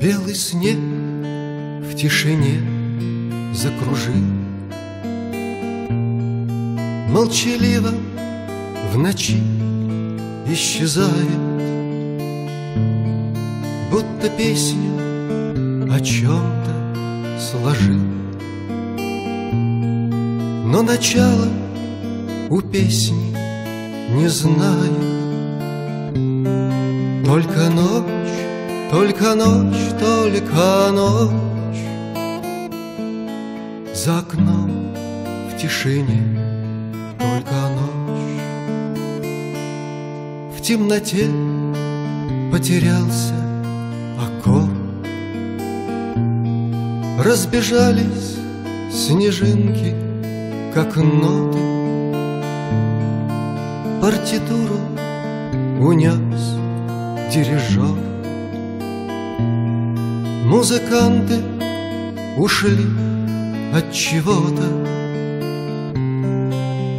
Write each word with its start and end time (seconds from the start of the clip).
Белый 0.00 0.36
снег 0.36 0.78
в 0.78 1.94
тишине 1.96 2.60
закружил. 3.52 4.14
Молчаливо 7.10 7.90
в 8.92 8.98
ночи 8.98 9.42
исчезает 10.46 11.48
Будто 13.90 14.28
песню 14.36 15.90
о 15.92 15.98
чем-то 15.98 17.40
сложил. 17.40 18.00
Но 20.64 20.82
начало 20.82 21.48
у 22.50 22.60
песни 22.60 23.34
не 24.14 24.28
знает 24.28 24.92
Только 27.24 27.68
ночь, 27.70 28.17
только 28.90 29.34
ночь, 29.34 29.90
только 29.98 30.90
ночь. 30.92 31.84
За 33.94 34.18
окном 34.18 34.94
в 35.50 35.56
тишине 35.60 36.22
только 37.18 37.54
ночь. 37.76 38.40
В 40.56 40.62
темноте 40.62 41.26
потерялся 42.50 43.34
аккорд 44.18 44.88
Разбежались 47.18 48.36
снежинки, 48.92 49.92
как 50.72 50.96
ноты. 50.96 51.58
Партитуру 54.00 54.78
унес 55.80 56.54
дирижер 57.34 58.07
Музыканты 59.38 61.38
ушли 62.36 62.86
от 63.74 63.92
чего-то. 63.92 64.66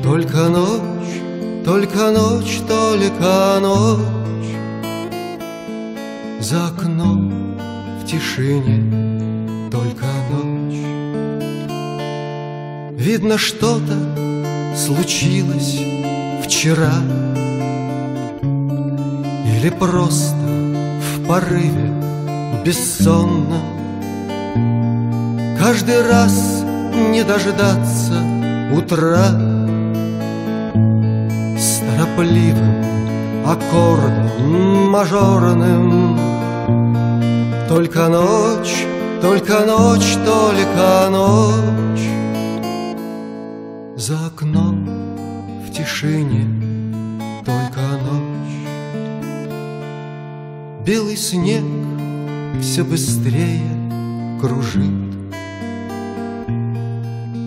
Только 0.03 0.49
ночь, 0.49 1.21
только 1.65 2.11
ночь, 2.11 2.59
только 2.67 3.59
ночь. 3.61 3.99
За 6.39 6.67
окном 6.67 7.57
в 8.01 8.05
тишине 8.05 9.69
только 9.71 10.05
ночь. 10.31 10.59
Видно, 12.99 13.37
что-то 13.37 13.95
случилось 14.75 15.79
вчера. 16.43 16.93
Или 19.45 19.69
просто 19.69 20.35
в 20.35 21.27
порыве 21.27 21.93
бессонно. 22.65 23.59
Каждый 25.59 26.07
раз 26.07 26.63
не 27.11 27.23
дождаться 27.23 28.13
утра. 28.71 29.29
С 31.57 31.79
торопливым 31.79 32.85
аккордом 33.45 34.89
мажорным. 34.91 36.17
Только 37.67 38.07
ночь 38.07 38.85
только 39.21 39.65
ночь, 39.65 40.15
только 40.25 41.09
ночь. 41.11 42.07
За 43.97 44.27
окном 44.27 44.85
в 45.65 45.71
тишине 45.73 46.47
только 47.45 47.81
ночь. 48.05 48.69
Белый 50.85 51.17
снег 51.17 51.63
все 52.61 52.83
быстрее 52.83 53.61
кружит. 54.41 55.09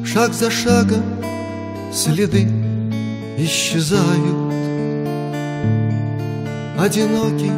Шаг 0.04 0.34
за 0.34 0.50
шагом 0.50 1.02
следы 1.92 2.48
исчезают. 3.38 4.52
Одинокий 6.78 7.52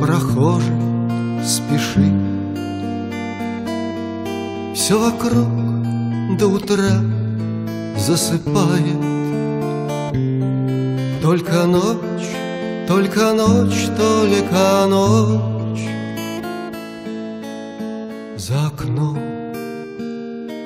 прохожий 0.00 0.76
спешит. 1.44 2.12
Все 4.74 4.98
вокруг 4.98 5.48
до 6.38 6.48
утра 6.48 7.00
засыпает. 7.96 9.00
Только 11.22 11.64
ночь, 11.64 12.30
только 12.86 13.32
ночь, 13.32 13.88
только 13.96 14.86
ночь 14.88 15.55
За 18.38 18.66
окном 18.66 19.16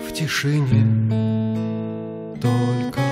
в 0.04 0.12
тишине 0.12 0.84
только 2.42 3.09